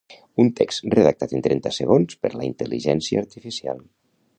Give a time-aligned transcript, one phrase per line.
[0.43, 3.89] Un text redactat en trenta segons per la intel·ligència artificial